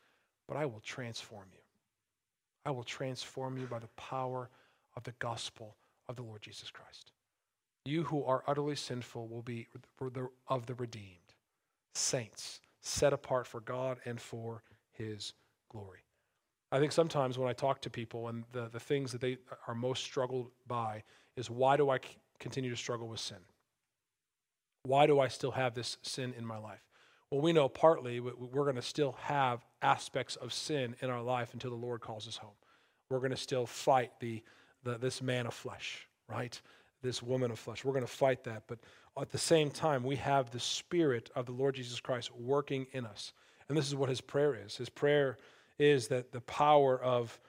but 0.47 0.57
I 0.57 0.65
will 0.65 0.81
transform 0.81 1.47
you. 1.51 1.59
I 2.65 2.71
will 2.71 2.83
transform 2.83 3.57
you 3.57 3.65
by 3.67 3.79
the 3.79 3.89
power 3.89 4.49
of 4.95 5.03
the 5.03 5.13
gospel 5.19 5.75
of 6.07 6.15
the 6.15 6.23
Lord 6.23 6.41
Jesus 6.41 6.71
Christ. 6.71 7.11
You 7.85 8.03
who 8.03 8.23
are 8.23 8.43
utterly 8.47 8.75
sinful 8.75 9.27
will 9.27 9.43
be 9.43 9.67
of 10.47 10.65
the 10.65 10.73
redeemed, 10.73 11.33
saints, 11.93 12.59
set 12.81 13.13
apart 13.13 13.45
for 13.45 13.61
God 13.61 13.99
and 14.05 14.19
for 14.19 14.63
his 14.91 15.33
glory. 15.69 15.99
I 16.71 16.79
think 16.79 16.91
sometimes 16.91 17.37
when 17.37 17.47
I 17.47 17.53
talk 17.53 17.81
to 17.81 17.89
people 17.89 18.27
and 18.27 18.43
the, 18.51 18.69
the 18.69 18.79
things 18.79 19.11
that 19.11 19.21
they 19.21 19.37
are 19.67 19.75
most 19.75 20.03
struggled 20.03 20.51
by 20.67 21.03
is 21.37 21.49
why 21.49 21.77
do 21.77 21.89
I 21.89 21.99
continue 22.39 22.71
to 22.71 22.75
struggle 22.75 23.07
with 23.07 23.19
sin? 23.19 23.37
Why 24.83 25.05
do 25.05 25.19
I 25.19 25.27
still 25.27 25.51
have 25.51 25.73
this 25.73 25.97
sin 26.01 26.33
in 26.37 26.45
my 26.45 26.57
life? 26.57 26.81
Well, 27.29 27.41
we 27.41 27.53
know 27.53 27.69
partly 27.69 28.19
we're 28.19 28.63
going 28.63 28.75
to 28.75 28.81
still 28.81 29.15
have 29.21 29.65
aspects 29.81 30.35
of 30.37 30.53
sin 30.53 30.95
in 31.01 31.09
our 31.09 31.21
life 31.21 31.53
until 31.53 31.71
the 31.71 31.75
Lord 31.75 32.01
calls 32.01 32.27
us 32.27 32.37
home. 32.37 32.51
We're 33.09 33.19
going 33.19 33.31
to 33.31 33.37
still 33.37 33.65
fight 33.65 34.11
the, 34.19 34.41
the, 34.83 34.97
this 34.97 35.21
man 35.21 35.47
of 35.47 35.53
flesh, 35.53 36.07
right? 36.27 36.59
This 37.05 37.23
woman 37.23 37.51
of 37.51 37.59
flesh. 37.59 37.85
We're 37.85 37.93
going 37.93 38.05
to 38.05 38.11
fight 38.11 38.43
that. 38.43 38.63
But 38.67 38.79
at 39.19 39.31
the 39.31 39.37
same 39.37 39.69
time, 39.69 40.03
we 40.03 40.17
have 40.17 40.51
the 40.51 40.59
Spirit 40.59 41.29
of 41.35 41.45
the 41.45 41.51
Lord 41.51 41.75
Jesus 41.75 41.99
Christ 41.99 42.31
working 42.35 42.87
in 42.91 43.05
us. 43.05 43.31
And 43.69 43.77
this 43.77 43.87
is 43.87 43.95
what 43.95 44.09
his 44.09 44.21
prayer 44.21 44.55
is. 44.55 44.75
His 44.75 44.89
prayer 44.89 45.37
is 45.79 46.07
that 46.09 46.31
the 46.31 46.41
power 46.41 47.01
of 47.01 47.39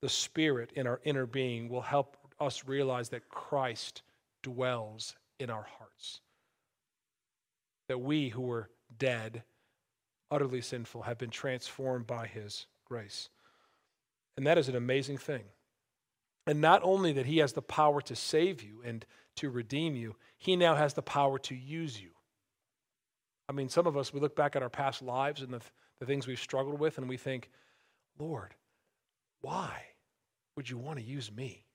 the 0.00 0.08
Spirit 0.08 0.72
in 0.74 0.86
our 0.86 1.00
inner 1.04 1.26
being 1.26 1.68
will 1.68 1.82
help 1.82 2.16
us 2.40 2.64
realize 2.66 3.10
that 3.10 3.28
Christ 3.28 4.02
dwells 4.42 5.14
in 5.38 5.50
our 5.50 5.66
hearts. 5.78 6.20
That 7.88 7.98
we 7.98 8.30
who 8.30 8.42
were 8.42 8.70
dead, 8.98 9.42
utterly 10.30 10.62
sinful, 10.62 11.02
have 11.02 11.18
been 11.18 11.30
transformed 11.30 12.06
by 12.06 12.26
his 12.26 12.66
grace. 12.86 13.28
And 14.36 14.46
that 14.46 14.58
is 14.58 14.68
an 14.68 14.76
amazing 14.76 15.18
thing. 15.18 15.42
And 16.50 16.60
not 16.60 16.82
only 16.82 17.12
that 17.12 17.26
he 17.26 17.38
has 17.38 17.52
the 17.52 17.62
power 17.62 18.00
to 18.00 18.16
save 18.16 18.60
you 18.60 18.82
and 18.84 19.06
to 19.36 19.48
redeem 19.48 19.94
you, 19.94 20.16
he 20.36 20.56
now 20.56 20.74
has 20.74 20.94
the 20.94 21.00
power 21.00 21.38
to 21.38 21.54
use 21.54 22.00
you. 22.00 22.10
I 23.48 23.52
mean, 23.52 23.68
some 23.68 23.86
of 23.86 23.96
us, 23.96 24.12
we 24.12 24.18
look 24.18 24.34
back 24.34 24.56
at 24.56 24.62
our 24.64 24.68
past 24.68 25.00
lives 25.00 25.42
and 25.42 25.54
the, 25.54 25.60
the 26.00 26.06
things 26.06 26.26
we've 26.26 26.40
struggled 26.40 26.80
with, 26.80 26.98
and 26.98 27.08
we 27.08 27.16
think, 27.16 27.50
Lord, 28.18 28.52
why 29.42 29.80
would 30.56 30.68
you 30.68 30.76
want 30.76 30.98
to 30.98 31.04
use 31.04 31.30
me? 31.30 31.66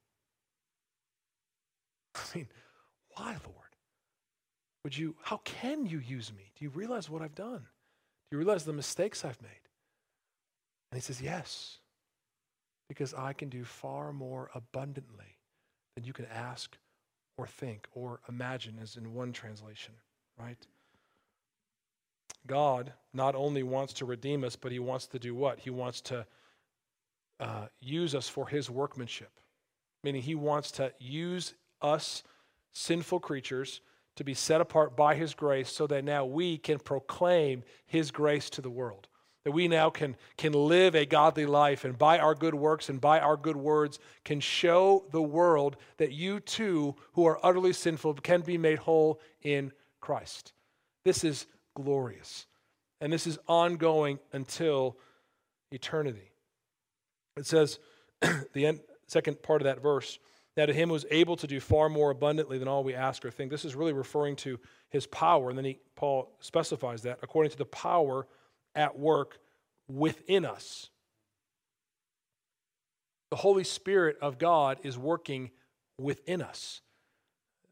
I 2.16 2.19
mean, 2.36 2.48
why, 3.15 3.38
Lord? 3.46 3.75
Would 4.84 4.98
you, 4.98 5.15
how 5.22 5.38
can 5.46 5.86
you 5.86 6.00
use 6.00 6.34
me? 6.36 6.51
Do 6.60 6.65
you 6.65 6.72
realize 6.72 7.10
what 7.10 7.22
I've 7.22 7.34
done? 7.34 7.62
Do 7.62 8.34
you 8.34 8.39
realize 8.39 8.65
the 8.65 8.74
mistakes 8.74 9.24
I've 9.24 9.41
made? 9.41 9.51
And 10.91 10.98
he 10.98 11.01
says, 11.01 11.22
Yes 11.22 11.77
because 12.88 13.13
I 13.13 13.34
can 13.34 13.50
do 13.50 13.63
far 13.63 14.13
more 14.13 14.50
abundantly 14.54 15.38
than 15.96 16.04
you 16.04 16.13
can 16.13 16.25
ask 16.25 16.77
or 17.38 17.48
think 17.48 17.88
or 17.94 18.20
imagine, 18.30 18.80
as 18.82 18.96
in 18.96 19.13
one 19.13 19.34
translation, 19.34 19.94
right? 20.39 20.58
God 22.48 22.94
not 23.13 23.36
only 23.36 23.63
wants 23.63 23.94
to 23.94 24.06
redeem 24.06 24.44
us, 24.44 24.56
but 24.56 24.72
He 24.72 24.80
wants 24.80 25.08
to 25.08 25.20
do 25.20 25.34
what? 25.34 25.60
He 25.60 25.70
wants 25.70 26.01
to 26.01 26.25
uh, 27.39 27.68
use 27.80 28.15
us 28.15 28.30
for 28.30 28.48
His 28.48 28.70
workmanship, 28.70 29.39
meaning 30.04 30.22
He 30.22 30.36
wants 30.36 30.72
to 30.72 30.94
use 31.00 31.54
us, 31.82 32.24
sinful 32.72 33.20
creatures, 33.20 33.82
to 34.15 34.24
be 34.24 34.34
set 34.34 34.62
apart 34.62 34.96
by 34.96 35.15
His 35.15 35.34
grace 35.34 35.70
so 35.72 35.88
that 35.88 36.06
now 36.06 36.25
we 36.25 36.58
can 36.58 36.80
proclaim 36.80 37.63
His 37.86 38.12
grace 38.12 38.50
to 38.51 38.62
the 38.62 38.70
world 38.70 39.08
that 39.46 39.52
we 39.52 39.68
now 39.68 39.92
can, 39.92 40.18
can 40.38 40.54
live 40.54 40.96
a 40.96 41.06
godly 41.06 41.46
life 41.46 41.86
and 41.86 41.98
by 41.98 42.18
our 42.18 42.34
good 42.34 42.56
works 42.56 42.90
and 42.90 43.00
by 43.00 43.20
our 43.20 43.38
good 43.38 43.56
words 43.56 44.00
can 44.25 44.40
show 44.40 45.06
the 45.12 45.22
world 45.22 45.78
that 45.98 46.12
you 46.12 46.40
too, 46.40 46.96
who 47.14 47.25
are 47.25 47.40
utterly 47.44 47.72
sinful, 47.72 48.16
can 48.16 48.42
be 48.42 48.58
made 48.58 48.80
whole 48.80 49.22
in 49.44 49.72
Christ. 50.02 50.52
This 51.06 51.24
is 51.24 51.46
glorious. 51.75 52.48
And 53.00 53.14
this 53.14 53.28
is 53.28 53.38
ongoing 53.48 54.18
until 54.34 54.98
eternity. 55.72 56.32
It 57.38 57.46
says, 57.46 57.78
the 58.54 58.66
end, 58.66 58.80
second 59.08 59.44
part 59.44 59.62
of 59.62 59.66
that 59.66 59.82
verse, 59.82 60.18
that 60.56 60.70
him 60.70 60.90
who 60.90 60.96
is 60.96 61.06
able 61.12 61.36
to 61.36 61.46
do 61.46 61.60
far 61.60 61.88
more 61.88 62.10
abundantly 62.10 62.58
than 62.58 62.68
all 62.68 62.84
we 62.84 62.96
ask 62.96 63.24
or 63.24 63.30
think. 63.30 63.52
This 63.52 63.66
is 63.66 63.75
really 63.75 63.94
referring 63.94 64.38
to 64.38 64.60
his 64.90 65.06
power. 65.06 65.50
And 65.50 65.58
then 65.58 65.66
he, 65.66 65.80
Paul 65.96 66.32
specifies 66.40 67.04
that 67.04 67.20
according 67.22 67.52
to 67.52 67.58
the 67.58 67.66
power 67.66 68.25
at 68.75 69.00
work 69.00 69.39
within 69.88 70.46
us. 70.46 70.89
The 73.32 73.38
Holy 73.38 73.63
Spirit 73.63 74.17
of 74.22 74.38
God 74.38 74.79
is 74.84 74.98
working 74.98 75.51
within 75.98 76.41
us. 76.41 76.82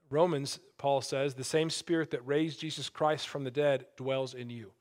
Romans, 0.10 0.60
Paul 0.78 1.02
says, 1.02 1.34
the 1.34 1.44
same 1.44 1.70
spirit 1.70 2.12
that 2.12 2.26
raised 2.28 2.60
Jesus 2.60 2.90
Christ 2.90 3.28
from 3.28 3.44
the 3.44 3.52
dead 3.52 3.86
dwells 3.98 4.34
in 4.34 4.50
you. 4.50 4.72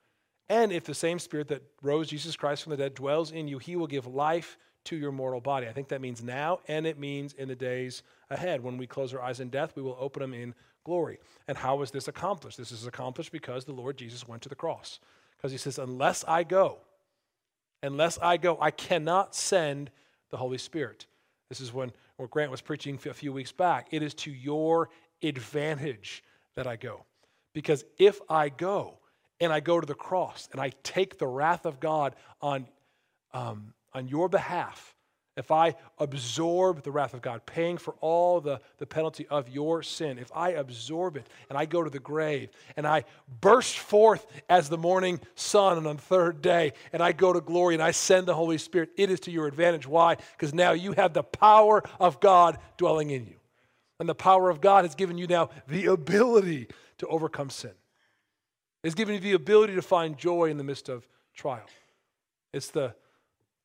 And 0.48 0.72
if 0.72 0.84
the 0.84 0.94
same 0.94 1.18
spirit 1.18 1.48
that 1.48 1.62
rose 1.82 2.08
Jesus 2.08 2.36
Christ 2.36 2.62
from 2.62 2.70
the 2.70 2.76
dead 2.76 2.94
dwells 2.94 3.30
in 3.30 3.48
you, 3.48 3.58
he 3.58 3.76
will 3.76 3.86
give 3.86 4.06
life 4.06 4.58
to 4.84 4.96
your 4.96 5.12
mortal 5.12 5.40
body. 5.40 5.68
I 5.68 5.72
think 5.72 5.88
that 5.88 6.00
means 6.00 6.22
now, 6.22 6.58
and 6.68 6.86
it 6.86 6.98
means 6.98 7.32
in 7.34 7.48
the 7.48 7.54
days 7.54 8.02
ahead. 8.28 8.62
When 8.62 8.76
we 8.76 8.86
close 8.86 9.14
our 9.14 9.22
eyes 9.22 9.40
in 9.40 9.48
death, 9.48 9.72
we 9.76 9.82
will 9.82 9.96
open 9.98 10.20
them 10.20 10.34
in 10.34 10.54
glory. 10.84 11.18
And 11.48 11.56
how 11.56 11.80
is 11.82 11.90
this 11.90 12.08
accomplished? 12.08 12.58
This 12.58 12.72
is 12.72 12.86
accomplished 12.86 13.32
because 13.32 13.64
the 13.64 13.72
Lord 13.72 13.96
Jesus 13.96 14.26
went 14.26 14.42
to 14.42 14.48
the 14.48 14.54
cross. 14.54 14.98
Because 15.42 15.52
he 15.52 15.58
says, 15.58 15.78
Unless 15.78 16.24
I 16.28 16.44
go, 16.44 16.78
unless 17.82 18.18
I 18.18 18.36
go, 18.36 18.56
I 18.60 18.70
cannot 18.70 19.34
send 19.34 19.90
the 20.30 20.36
Holy 20.36 20.58
Spirit. 20.58 21.06
This 21.48 21.60
is 21.60 21.72
when, 21.72 21.92
when 22.16 22.28
Grant 22.28 22.50
was 22.50 22.60
preaching 22.60 22.98
a 23.10 23.12
few 23.12 23.32
weeks 23.32 23.52
back. 23.52 23.88
It 23.90 24.02
is 24.02 24.14
to 24.14 24.30
your 24.30 24.88
advantage 25.22 26.22
that 26.54 26.66
I 26.66 26.76
go. 26.76 27.04
Because 27.54 27.84
if 27.98 28.20
I 28.28 28.48
go 28.48 28.98
and 29.40 29.52
I 29.52 29.60
go 29.60 29.80
to 29.80 29.86
the 29.86 29.94
cross 29.94 30.48
and 30.52 30.60
I 30.60 30.70
take 30.82 31.18
the 31.18 31.26
wrath 31.26 31.66
of 31.66 31.80
God 31.80 32.14
on, 32.40 32.66
um, 33.34 33.74
on 33.92 34.08
your 34.08 34.28
behalf, 34.28 34.94
if 35.34 35.50
I 35.50 35.76
absorb 35.98 36.82
the 36.82 36.90
wrath 36.90 37.14
of 37.14 37.22
God, 37.22 37.46
paying 37.46 37.78
for 37.78 37.94
all 38.00 38.40
the, 38.40 38.60
the 38.76 38.86
penalty 38.86 39.26
of 39.28 39.48
your 39.48 39.82
sin, 39.82 40.18
if 40.18 40.30
I 40.34 40.50
absorb 40.50 41.16
it 41.16 41.26
and 41.48 41.56
I 41.56 41.64
go 41.64 41.82
to 41.82 41.88
the 41.88 41.98
grave 41.98 42.50
and 42.76 42.86
I 42.86 43.04
burst 43.40 43.78
forth 43.78 44.26
as 44.50 44.68
the 44.68 44.76
morning 44.76 45.20
sun 45.34 45.78
and 45.78 45.86
on 45.86 45.96
the 45.96 46.02
third 46.02 46.42
day 46.42 46.74
and 46.92 47.02
I 47.02 47.12
go 47.12 47.32
to 47.32 47.40
glory 47.40 47.74
and 47.74 47.82
I 47.82 47.92
send 47.92 48.26
the 48.26 48.34
Holy 48.34 48.58
Spirit, 48.58 48.90
it 48.98 49.10
is 49.10 49.20
to 49.20 49.30
your 49.30 49.46
advantage. 49.46 49.86
Why? 49.86 50.16
Because 50.36 50.52
now 50.52 50.72
you 50.72 50.92
have 50.92 51.14
the 51.14 51.22
power 51.22 51.82
of 51.98 52.20
God 52.20 52.58
dwelling 52.76 53.08
in 53.10 53.26
you. 53.26 53.36
And 53.98 54.08
the 54.08 54.14
power 54.14 54.50
of 54.50 54.60
God 54.60 54.84
has 54.84 54.94
given 54.94 55.16
you 55.16 55.26
now 55.26 55.48
the 55.66 55.86
ability 55.86 56.68
to 56.98 57.06
overcome 57.06 57.48
sin. 57.48 57.72
It's 58.84 58.94
given 58.94 59.14
you 59.14 59.20
the 59.20 59.32
ability 59.32 59.76
to 59.76 59.82
find 59.82 60.18
joy 60.18 60.50
in 60.50 60.58
the 60.58 60.64
midst 60.64 60.90
of 60.90 61.08
trial. 61.34 61.64
It's 62.52 62.68
the 62.68 62.94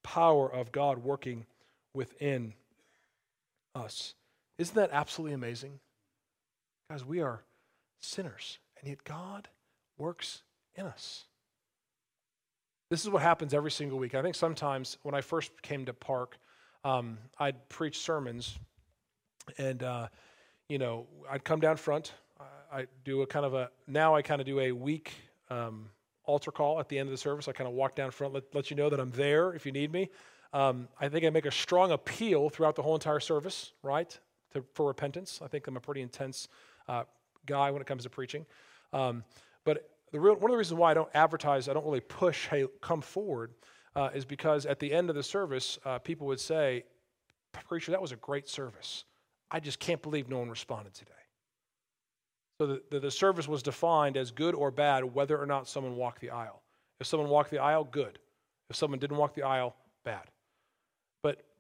power 0.04 0.50
of 0.50 0.72
God 0.72 1.00
working 1.00 1.46
within 1.94 2.54
us. 3.76 4.14
Isn't 4.58 4.76
that 4.76 4.90
absolutely 4.92 5.34
amazing? 5.34 5.80
Guys, 6.90 7.06
we 7.06 7.22
are 7.22 7.44
sinners, 8.00 8.60
and 8.80 8.90
yet 8.90 9.04
God 9.04 9.50
works 9.98 10.44
in 10.76 10.86
us. 10.86 11.26
This 12.90 13.04
is 13.04 13.10
what 13.10 13.22
happens 13.22 13.54
every 13.54 13.72
single 13.72 14.00
week. 14.00 14.16
I 14.16 14.22
think 14.22 14.36
sometimes 14.36 14.98
when 15.04 15.14
I 15.14 15.22
first 15.22 15.62
came 15.62 15.86
to 15.86 15.94
Park, 15.94 16.38
um, 16.86 17.18
I'd 17.38 17.68
preach 17.68 18.00
sermons, 18.00 18.58
and 19.58 19.84
uh, 19.84 20.08
you 20.70 20.78
know, 20.78 21.08
I'd 21.30 21.44
come 21.44 21.60
down 21.60 21.78
front. 21.78 22.14
I, 22.72 22.88
do 23.06 23.22
a 23.22 23.28
kind 23.28 23.46
of 23.46 23.54
a 23.54 23.70
now 23.88 24.16
I 24.16 24.22
kind 24.22 24.42
of 24.42 24.48
do 24.48 24.60
a 24.60 24.72
week 24.72 25.14
um, 25.50 25.90
altar 26.26 26.52
call 26.52 26.80
at 26.80 26.90
the 26.90 27.00
end 27.00 27.08
of 27.08 27.12
the 27.12 27.18
service. 27.18 27.48
I 27.48 27.54
kind 27.54 27.68
of 27.68 27.74
walk 27.74 27.96
down 27.96 28.12
front, 28.12 28.34
let, 28.34 28.44
let 28.54 28.70
you 28.70 28.76
know 28.76 28.90
that 28.90 29.00
I'm 29.00 29.12
there 29.12 29.54
if 29.54 29.66
you 29.66 29.72
need 29.72 29.92
me. 29.92 30.10
Um, 30.58 30.88
I 31.00 31.08
think 31.08 31.24
I 31.24 31.30
make 31.30 31.46
a 31.46 31.52
strong 31.52 31.92
appeal 31.92 32.50
throughout 32.50 32.76
the 32.76 32.82
whole 32.82 32.96
entire 32.96 33.20
service, 33.20 33.74
right, 33.84 34.20
to, 34.54 34.64
for 34.74 34.88
repentance. 34.88 35.40
I 35.44 35.48
think 35.48 35.68
I'm 35.68 35.78
a 35.78 35.80
pretty 35.80 36.02
intense 36.02 36.48
uh, 36.88 37.04
guy 37.46 37.70
when 37.70 37.80
it 37.80 37.86
comes 37.86 38.02
to 38.04 38.10
preaching. 38.10 38.44
Um, 38.92 39.24
but 39.66 39.88
real, 40.14 40.34
one 40.34 40.46
of 40.50 40.56
the 40.56 40.58
reasons 40.58 40.80
why 40.80 40.90
I 40.90 40.94
don't 40.96 41.12
advertise, 41.14 41.70
I 41.70 41.74
don't 41.74 41.86
really 41.86 42.00
push, 42.00 42.48
hey, 42.48 42.66
come 42.82 43.02
forward, 43.02 43.52
uh, 43.96 44.10
is 44.16 44.26
because 44.26 44.66
at 44.66 44.80
the 44.80 44.92
end 44.92 45.12
of 45.12 45.16
the 45.16 45.22
service, 45.22 45.78
uh, 45.86 46.00
people 46.00 46.26
would 46.26 46.40
say, 46.40 46.86
Preacher, 47.68 47.92
that 47.92 48.02
was 48.02 48.12
a 48.12 48.16
great 48.16 48.50
service. 48.50 49.06
I 49.52 49.60
just 49.60 49.78
can't 49.78 50.02
believe 50.02 50.28
no 50.28 50.40
one 50.40 50.50
responded 50.50 50.96
today. 50.96 51.12
So 52.60 52.66
the, 52.66 52.82
the, 52.90 53.00
the 53.00 53.12
service 53.12 53.48
was 53.48 53.62
defined 53.62 54.18
as 54.18 54.32
good 54.32 54.56
or 54.56 54.72
bad, 54.72 55.04
whether 55.04 55.40
or 55.40 55.46
not 55.46 55.68
someone 55.68 55.96
walked 55.96 56.20
the 56.20 56.32
aisle. 56.32 56.64
If 57.00 57.06
someone 57.06 57.30
walked 57.30 57.52
the 57.52 57.60
aisle, 57.60 57.84
good. 57.84 58.18
If 58.72 58.76
someone 58.76 58.98
didn't 58.98 59.18
walk 59.18 59.36
the 59.36 59.44
aisle, 59.44 59.76
bad. 60.04 60.24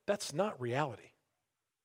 That's 0.07 0.33
not 0.33 0.59
reality. 0.59 1.03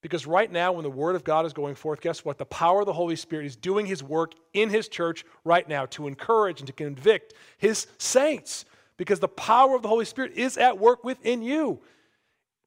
Because 0.01 0.27
right 0.27 0.51
now, 0.51 0.73
when 0.73 0.83
the 0.83 0.91
Word 0.91 1.15
of 1.15 1.23
God 1.23 1.47
is 1.47 1.53
going 1.53 1.75
forth, 1.77 2.01
guess 2.01 2.25
what? 2.25 2.39
The 2.39 2.45
power 2.45 2.81
of 2.81 2.87
the 2.87 2.93
Holy 2.93 3.15
Spirit 3.15 3.47
is 3.47 3.55
doing 3.55 3.87
His 3.87 4.03
work 4.03 4.33
in 4.53 4.69
His 4.69 4.89
church 4.89 5.25
right 5.45 5.69
now 5.69 5.87
to 5.87 6.09
encourage 6.09 6.61
and 6.61 6.67
to 6.67 6.73
convict 6.73 7.35
His 7.59 7.87
saints. 7.99 8.65
Because 8.97 9.21
the 9.21 9.29
power 9.29 9.77
of 9.77 9.83
the 9.83 9.89
Holy 9.89 10.05
Spirit 10.05 10.33
is 10.35 10.57
at 10.57 10.79
work 10.79 11.05
within 11.05 11.43
you. 11.43 11.81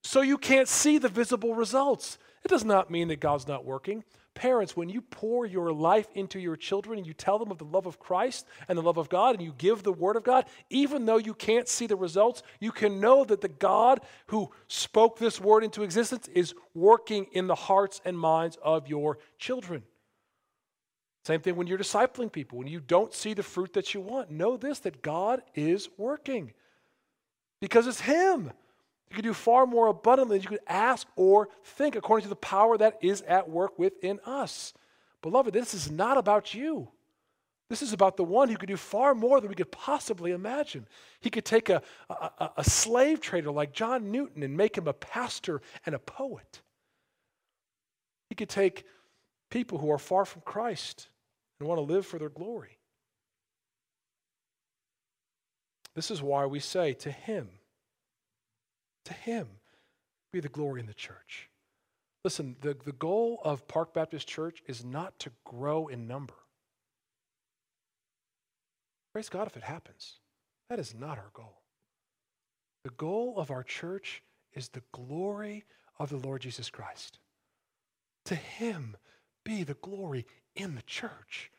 So 0.03 0.21
you 0.21 0.37
can't 0.37 0.67
see 0.67 0.97
the 0.97 1.09
visible 1.09 1.55
results. 1.55 2.17
It 2.43 2.47
does 2.47 2.63
not 2.63 2.91
mean 2.91 3.07
that 3.09 3.19
God's 3.19 3.47
not 3.47 3.65
working. 3.65 4.03
Parents, 4.35 4.75
when 4.75 4.89
you 4.89 5.01
pour 5.01 5.45
your 5.45 5.71
life 5.71 6.07
into 6.13 6.39
your 6.39 6.57
children 6.57 6.97
and 6.97 7.07
you 7.07 7.13
tell 7.13 7.39
them 7.39 7.51
of 7.51 7.57
the 7.57 7.63
love 7.63 7.85
of 7.85 7.99
Christ 7.99 8.45
and 8.67 8.77
the 8.77 8.83
love 8.83 8.97
of 8.97 9.07
God 9.07 9.33
and 9.33 9.43
you 9.43 9.53
give 9.57 9.81
the 9.81 9.93
Word 9.93 10.17
of 10.17 10.23
God, 10.23 10.45
even 10.69 11.05
though 11.05 11.17
you 11.17 11.33
can't 11.33 11.69
see 11.69 11.87
the 11.87 11.95
results, 11.95 12.43
you 12.59 12.73
can 12.73 12.99
know 12.99 13.23
that 13.23 13.39
the 13.39 13.47
God 13.47 14.01
who 14.27 14.51
spoke 14.67 15.17
this 15.17 15.39
Word 15.39 15.63
into 15.63 15.83
existence 15.83 16.27
is 16.27 16.53
working 16.73 17.27
in 17.31 17.47
the 17.47 17.55
hearts 17.55 18.01
and 18.03 18.19
minds 18.19 18.57
of 18.61 18.89
your 18.89 19.19
children. 19.39 19.83
Same 21.23 21.39
thing 21.39 21.55
when 21.55 21.65
you're 21.65 21.77
discipling 21.77 22.31
people. 22.31 22.59
When 22.59 22.67
you 22.67 22.81
don't 22.81 23.13
see 23.13 23.33
the 23.33 23.41
fruit 23.41 23.73
that 23.73 23.93
you 23.93 24.01
want, 24.01 24.29
know 24.29 24.57
this 24.57 24.79
that 24.79 25.01
God 25.01 25.41
is 25.55 25.87
working 25.97 26.51
because 27.61 27.87
it's 27.87 28.01
Him. 28.01 28.51
You 29.09 29.15
can 29.15 29.23
do 29.23 29.33
far 29.33 29.65
more 29.65 29.87
abundantly 29.87 30.37
than 30.37 30.43
you 30.43 30.49
could 30.49 30.67
ask 30.67 31.07
or 31.15 31.49
think 31.63 31.95
according 31.95 32.23
to 32.23 32.29
the 32.29 32.35
power 32.35 32.77
that 32.77 32.97
is 33.01 33.21
at 33.21 33.49
work 33.49 33.77
within 33.77 34.19
us. 34.25 34.73
Beloved, 35.21 35.53
this 35.53 35.73
is 35.73 35.89
not 35.89 36.17
about 36.17 36.53
you. 36.53 36.89
This 37.69 37.81
is 37.81 37.93
about 37.93 38.15
the 38.15 38.23
one 38.23 38.49
who 38.49 38.57
could 38.57 38.69
do 38.69 38.77
far 38.77 39.15
more 39.15 39.41
than 39.41 39.49
we 39.49 39.55
could 39.55 39.71
possibly 39.71 40.31
imagine. 40.31 40.87
He 41.19 41.31
could 41.31 41.45
take 41.45 41.69
a, 41.69 41.81
a, 42.09 42.51
a, 42.57 42.63
slave 42.63 43.21
trader 43.21 43.51
like 43.51 43.73
John 43.73 44.11
Newton 44.11 44.43
and 44.43 44.55
make 44.55 44.77
him 44.77 44.87
a 44.87 44.93
pastor 44.93 45.61
and 45.85 45.95
a 45.95 45.99
poet. 45.99 46.61
He 48.29 48.35
could 48.35 48.49
take 48.49 48.85
people 49.49 49.79
who 49.79 49.91
are 49.91 49.97
far 49.97 50.25
from 50.25 50.43
Christ 50.43 51.07
and 51.59 51.67
want 51.67 51.79
to 51.79 51.93
live 51.93 52.05
for 52.05 52.19
their 52.19 52.29
glory. 52.29 52.77
This 55.95 56.11
is 56.11 56.21
why 56.21 56.45
we 56.45 56.59
say 56.59 56.93
to 56.93 57.11
him, 57.11 57.49
to 59.05 59.13
Him 59.13 59.47
be 60.31 60.39
the 60.39 60.49
glory 60.49 60.79
in 60.79 60.87
the 60.87 60.93
church. 60.93 61.49
Listen, 62.23 62.55
the, 62.61 62.75
the 62.85 62.91
goal 62.91 63.39
of 63.43 63.67
Park 63.67 63.93
Baptist 63.93 64.27
Church 64.27 64.63
is 64.67 64.83
not 64.83 65.17
to 65.19 65.31
grow 65.43 65.87
in 65.87 66.07
number. 66.07 66.33
Praise 69.13 69.29
God 69.29 69.47
if 69.47 69.55
it 69.55 69.63
happens. 69.63 70.15
That 70.69 70.79
is 70.79 70.93
not 70.93 71.17
our 71.17 71.29
goal. 71.33 71.61
The 72.83 72.89
goal 72.91 73.35
of 73.37 73.51
our 73.51 73.63
church 73.63 74.23
is 74.53 74.69
the 74.69 74.83
glory 74.91 75.65
of 75.99 76.09
the 76.09 76.17
Lord 76.17 76.41
Jesus 76.41 76.69
Christ. 76.69 77.19
To 78.25 78.35
Him 78.35 78.97
be 79.43 79.63
the 79.63 79.75
glory 79.75 80.25
in 80.55 80.75
the 80.75 80.81
church. 80.81 81.51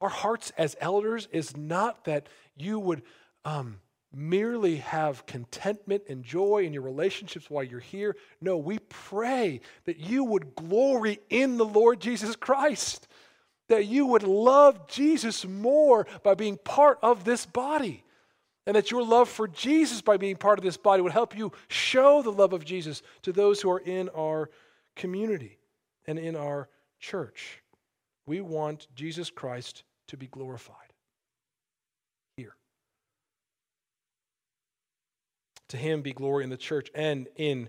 Our 0.00 0.08
hearts 0.08 0.52
as 0.56 0.76
elders 0.80 1.28
is 1.32 1.56
not 1.56 2.04
that 2.04 2.28
you 2.56 2.78
would 2.78 3.02
um, 3.44 3.80
merely 4.16 4.76
have 4.76 5.26
contentment 5.26 6.04
and 6.08 6.24
joy 6.24 6.64
in 6.64 6.72
your 6.72 6.82
relationships 6.82 7.50
while 7.50 7.64
you're 7.64 7.80
here. 7.80 8.16
No, 8.40 8.56
we 8.56 8.78
pray 8.88 9.60
that 9.84 9.98
you 9.98 10.24
would 10.24 10.54
glory 10.54 11.20
in 11.30 11.56
the 11.56 11.64
Lord 11.64 12.00
Jesus 12.00 12.36
Christ, 12.36 13.08
that 13.68 13.86
you 13.86 14.06
would 14.06 14.22
love 14.22 14.88
Jesus 14.88 15.44
more 15.44 16.06
by 16.22 16.34
being 16.34 16.58
part 16.58 16.98
of 17.02 17.24
this 17.24 17.46
body, 17.46 18.04
and 18.66 18.76
that 18.76 18.90
your 18.90 19.02
love 19.02 19.28
for 19.28 19.48
Jesus 19.48 20.00
by 20.00 20.16
being 20.16 20.36
part 20.36 20.58
of 20.58 20.64
this 20.64 20.76
body 20.76 21.02
would 21.02 21.12
help 21.12 21.36
you 21.36 21.52
show 21.68 22.22
the 22.22 22.32
love 22.32 22.52
of 22.52 22.64
Jesus 22.64 23.02
to 23.22 23.32
those 23.32 23.60
who 23.60 23.70
are 23.70 23.80
in 23.80 24.08
our 24.10 24.50
community 24.96 25.58
and 26.06 26.18
in 26.18 26.36
our 26.36 26.68
church. 26.98 27.62
We 28.26 28.40
want 28.40 28.86
Jesus 28.94 29.30
Christ 29.30 29.82
to 30.08 30.16
be 30.16 30.26
glorified. 30.26 30.83
To 35.74 35.80
him 35.80 36.02
be 36.02 36.12
glory 36.12 36.44
in 36.44 36.50
the 36.50 36.56
church 36.56 36.88
and 36.94 37.26
in 37.34 37.68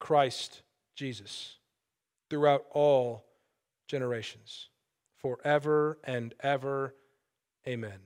Christ 0.00 0.62
Jesus 0.96 1.58
throughout 2.28 2.64
all 2.72 3.26
generations, 3.86 4.70
forever 5.18 6.00
and 6.02 6.34
ever. 6.40 6.96
Amen. 7.64 8.00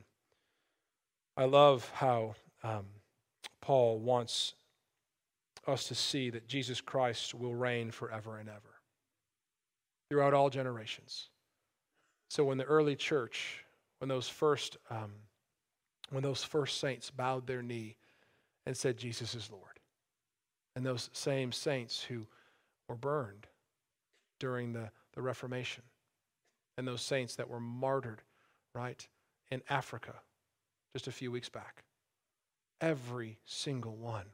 I 1.34 1.44
love 1.44 1.90
how 1.94 2.34
um, 2.62 2.88
Paul 3.62 4.00
wants 4.00 4.52
us 5.66 5.84
to 5.84 5.94
see 5.94 6.28
that 6.28 6.46
Jesus 6.46 6.82
Christ 6.82 7.34
will 7.34 7.54
reign 7.54 7.90
forever 7.90 8.36
and 8.36 8.50
ever 8.50 8.82
throughout 10.10 10.34
all 10.34 10.50
generations. 10.50 11.30
So 12.28 12.44
when 12.44 12.58
the 12.58 12.64
early 12.64 12.96
church, 12.96 13.64
when 14.00 14.10
those 14.10 14.28
first, 14.28 14.76
um, 14.90 15.12
when 16.10 16.22
those 16.22 16.44
first 16.44 16.78
saints 16.80 17.10
bowed 17.10 17.46
their 17.46 17.62
knee 17.62 17.96
and 18.68 18.76
said, 18.76 18.98
Jesus 18.98 19.34
is 19.34 19.50
Lord. 19.50 19.80
And 20.76 20.84
those 20.84 21.08
same 21.14 21.52
saints 21.52 22.02
who 22.02 22.26
were 22.87 22.96
burned 22.96 23.46
during 24.38 24.75
the, 24.75 24.90
the 25.14 25.22
Reformation 25.22 25.84
and 26.76 26.87
those 26.87 27.00
saints 27.00 27.37
that 27.37 27.48
were 27.48 27.60
martyred, 27.60 28.20
right, 28.75 29.08
in 29.50 29.62
Africa 29.70 30.12
just 30.92 31.08
a 31.08 31.12
few 31.12 31.32
weeks 31.32 31.48
back. 31.48 31.82
Every 32.82 33.38
single 33.46 33.96
one 33.96 34.26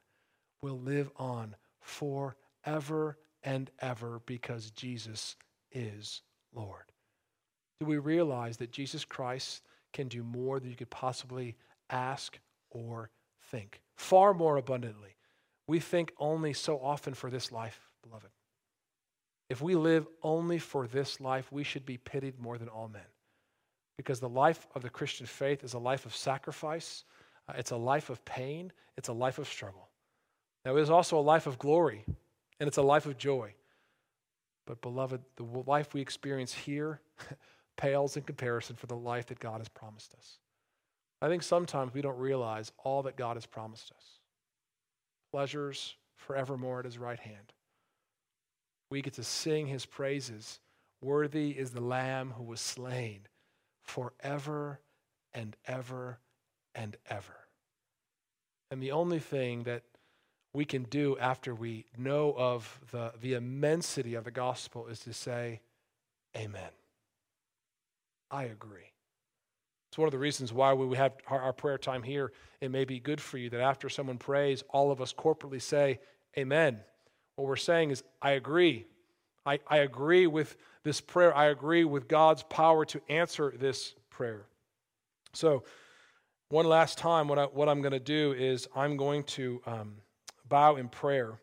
will 0.62 0.80
live 0.80 1.12
on 1.16 1.54
forever 1.80 3.16
and 3.44 3.70
ever 3.78 4.20
because 4.26 4.72
Jesus 4.72 5.36
is 5.70 6.22
Lord. 6.52 6.90
Do 7.78 7.86
we 7.86 7.98
realize 7.98 8.56
that 8.56 8.72
Jesus 8.72 9.04
Christ 9.04 9.62
can 9.92 10.08
do 10.08 10.24
more 10.24 10.58
than 10.58 10.70
you 10.70 10.76
could 10.76 10.90
possibly 10.90 11.54
ask 11.88 12.36
or 12.70 13.10
think? 13.40 13.83
Far 13.96 14.34
more 14.34 14.56
abundantly. 14.56 15.16
We 15.66 15.80
think 15.80 16.12
only 16.18 16.52
so 16.52 16.78
often 16.78 17.14
for 17.14 17.30
this 17.30 17.50
life, 17.50 17.80
beloved. 18.02 18.28
If 19.48 19.62
we 19.62 19.74
live 19.74 20.06
only 20.22 20.58
for 20.58 20.86
this 20.86 21.20
life, 21.20 21.50
we 21.52 21.64
should 21.64 21.86
be 21.86 21.98
pitied 21.98 22.38
more 22.38 22.58
than 22.58 22.68
all 22.68 22.88
men. 22.88 23.02
Because 23.96 24.20
the 24.20 24.28
life 24.28 24.66
of 24.74 24.82
the 24.82 24.90
Christian 24.90 25.26
faith 25.26 25.62
is 25.62 25.74
a 25.74 25.78
life 25.78 26.06
of 26.06 26.14
sacrifice, 26.14 27.04
uh, 27.48 27.54
it's 27.56 27.70
a 27.70 27.76
life 27.76 28.10
of 28.10 28.24
pain, 28.24 28.72
it's 28.96 29.08
a 29.08 29.12
life 29.12 29.38
of 29.38 29.46
struggle. 29.46 29.88
Now, 30.64 30.76
it 30.76 30.80
is 30.80 30.90
also 30.90 31.18
a 31.18 31.20
life 31.20 31.46
of 31.46 31.58
glory, 31.58 32.04
and 32.58 32.66
it's 32.66 32.78
a 32.78 32.82
life 32.82 33.06
of 33.06 33.18
joy. 33.18 33.54
But, 34.66 34.80
beloved, 34.80 35.20
the 35.36 35.44
life 35.44 35.92
we 35.92 36.00
experience 36.00 36.54
here 36.54 37.00
pales 37.76 38.16
in 38.16 38.22
comparison 38.22 38.76
for 38.76 38.86
the 38.86 38.96
life 38.96 39.26
that 39.26 39.38
God 39.38 39.58
has 39.58 39.68
promised 39.68 40.14
us. 40.14 40.38
I 41.24 41.28
think 41.28 41.42
sometimes 41.42 41.94
we 41.94 42.02
don't 42.02 42.18
realize 42.18 42.70
all 42.76 43.04
that 43.04 43.16
God 43.16 43.36
has 43.36 43.46
promised 43.46 43.90
us 43.92 44.20
pleasures 45.30 45.96
forevermore 46.16 46.80
at 46.80 46.84
his 46.84 46.98
right 46.98 47.18
hand. 47.18 47.54
We 48.90 49.00
get 49.00 49.14
to 49.14 49.24
sing 49.24 49.66
his 49.66 49.86
praises. 49.86 50.60
Worthy 51.00 51.52
is 51.52 51.70
the 51.70 51.80
Lamb 51.80 52.34
who 52.36 52.42
was 52.44 52.60
slain 52.60 53.20
forever 53.80 54.80
and 55.32 55.56
ever 55.66 56.18
and 56.74 56.94
ever. 57.08 57.48
And 58.70 58.82
the 58.82 58.92
only 58.92 59.18
thing 59.18 59.62
that 59.62 59.82
we 60.52 60.66
can 60.66 60.82
do 60.82 61.16
after 61.18 61.54
we 61.54 61.86
know 61.96 62.34
of 62.36 62.80
the, 62.90 63.14
the 63.18 63.32
immensity 63.32 64.14
of 64.14 64.24
the 64.24 64.30
gospel 64.30 64.88
is 64.88 65.00
to 65.00 65.14
say, 65.14 65.62
Amen. 66.36 66.70
I 68.30 68.44
agree. 68.44 68.93
It's 69.94 69.98
one 70.00 70.08
of 70.08 70.12
the 70.12 70.18
reasons 70.18 70.52
why 70.52 70.72
we 70.72 70.96
have 70.96 71.12
our 71.28 71.52
prayer 71.52 71.78
time 71.78 72.02
here. 72.02 72.32
It 72.60 72.72
may 72.72 72.84
be 72.84 72.98
good 72.98 73.20
for 73.20 73.38
you 73.38 73.48
that 73.50 73.60
after 73.60 73.88
someone 73.88 74.18
prays, 74.18 74.64
all 74.70 74.90
of 74.90 75.00
us 75.00 75.14
corporately 75.14 75.62
say, 75.62 76.00
Amen. 76.36 76.80
What 77.36 77.46
we're 77.46 77.54
saying 77.54 77.92
is, 77.92 78.02
I 78.20 78.32
agree. 78.32 78.86
I, 79.46 79.60
I 79.68 79.76
agree 79.76 80.26
with 80.26 80.56
this 80.82 81.00
prayer. 81.00 81.32
I 81.36 81.44
agree 81.44 81.84
with 81.84 82.08
God's 82.08 82.42
power 82.42 82.84
to 82.86 83.00
answer 83.08 83.54
this 83.56 83.94
prayer. 84.10 84.46
So, 85.32 85.62
one 86.48 86.66
last 86.66 86.98
time, 86.98 87.28
what, 87.28 87.38
I, 87.38 87.44
what 87.44 87.68
I'm 87.68 87.80
going 87.80 87.92
to 87.92 88.00
do 88.00 88.34
is 88.36 88.66
I'm 88.74 88.96
going 88.96 89.22
to 89.22 89.62
um, 89.64 89.94
bow 90.48 90.74
in 90.74 90.88
prayer. 90.88 91.38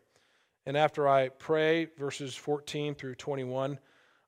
And 0.66 0.76
after 0.76 1.08
I 1.08 1.30
pray, 1.30 1.86
verses 1.96 2.34
14 2.34 2.96
through 2.96 3.14
21, 3.14 3.78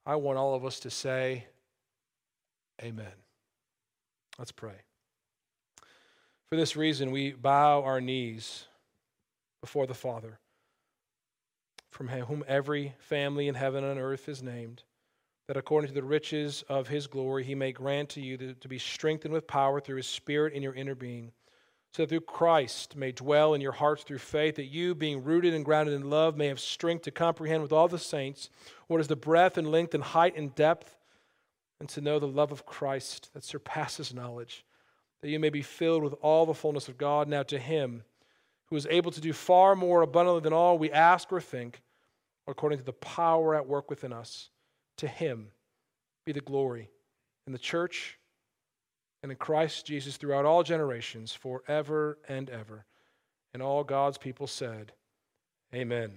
I 0.07 0.17
want 0.17 0.39
all 0.39 0.55
of 0.55 0.65
us 0.65 0.81
to 0.81 0.89
say, 0.89 1.45
Amen. 2.83 3.24
Let's 4.39 4.53
pray. 4.53 4.83
For 6.47 6.57
this 6.57 6.77
reason, 6.77 7.11
we 7.11 7.33
bow 7.33 7.83
our 7.83 8.01
knees 8.01 8.67
before 9.61 9.87
the 9.87 9.95
Father 9.95 10.39
from 11.95 12.09
whom 12.09 12.45
every 12.49 12.93
family 12.99 13.47
in 13.47 13.55
heaven 13.55 13.85
and 13.85 14.01
earth 14.01 14.29
is 14.29 14.43
named, 14.43 14.83
that 15.47 15.57
according 15.57 15.87
to 15.87 15.95
the 15.95 16.03
riches 16.03 16.65
of 16.69 16.89
his 16.89 17.07
glory 17.07 17.45
he 17.45 17.55
may 17.55 17.71
grant 17.71 18.09
to 18.09 18.21
you 18.21 18.37
to, 18.37 18.69
be 18.69 18.81
strengthened 18.81 19.33
with 19.33 19.47
power 19.47 19.81
through 19.81 19.99
his 19.99 20.09
Spirit 20.09 20.53
in 20.55 20.63
your 20.63 20.75
inner 20.75 20.97
being, 20.97 21.31
so 21.93 22.03
that 22.03 22.09
through 22.09 22.23
Christ 22.23 22.97
may 22.97 23.13
dwell 23.13 23.55
in 23.55 23.61
your 23.61 23.71
hearts 23.71 24.03
through 24.03 24.19
faith, 24.19 24.57
that 24.57 24.65
you, 24.65 24.97
being 24.97 25.23
rooted 25.23 25.55
and 25.55 25.65
grounded 25.65 25.95
in 25.95 26.11
love, 26.11 26.37
may 26.37 26.49
have 26.49 26.59
strength 26.59 27.05
to 27.05 27.13
comprehend 27.13 27.63
with 27.63 27.73
all 27.73 27.87
the 27.87 27.97
saints 27.97 28.51
what 28.89 29.01
is 29.01 29.07
the 29.07 29.15
breadth 29.15 29.57
and 29.57 29.71
length 29.71 29.95
and 29.95 30.03
height 30.03 30.37
and 30.37 30.53
depth, 30.57 30.97
and 31.81 31.89
to 31.91 32.01
know 32.01 32.19
the 32.19 32.27
love 32.27 32.53
of 32.53 32.67
Christ 32.67 33.31
that 33.35 33.45
surpasses 33.45 34.15
knowledge, 34.15 34.65
that 35.21 35.31
you 35.31 35.39
may 35.39 35.51
be 35.51 35.63
filled 35.63 36.03
with 36.03 36.15
all 36.23 36.47
the 36.47 36.55
fullness 36.55 36.89
of 36.89 36.99
God. 36.99 37.29
Now 37.29 37.43
to 37.45 37.59
him, 37.59 38.05
who 38.67 38.77
is 38.77 38.87
able 38.91 39.11
to 39.11 39.21
do 39.21 39.33
far 39.33 39.75
more 39.77 40.03
abundantly 40.03 40.41
than 40.41 40.53
all 40.53 40.79
we 40.79 40.91
ask 40.91 41.33
or 41.33 41.41
think, 41.41 41.83
according 42.47 42.79
to 42.79 42.85
the 42.85 42.93
power 42.93 43.55
at 43.55 43.67
work 43.67 43.91
within 43.91 44.13
us. 44.13 44.51
To 44.99 45.09
him 45.09 45.49
be 46.25 46.33
the 46.33 46.41
glory 46.41 46.91
in 47.47 47.53
the 47.53 47.59
church 47.59 48.19
and 49.23 49.33
in 49.33 49.39
Christ 49.39 49.87
Jesus 49.87 50.17
throughout 50.17 50.45
all 50.45 50.63
generations, 50.63 51.33
forever 51.33 52.19
and 52.29 52.49
ever. 52.51 52.85
And 53.53 53.63
all 53.63 53.85
God's 53.85 54.19
people 54.19 54.47
said, 54.47 54.93
Amen. 55.75 56.11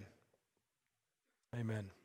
Amen. 1.58 1.97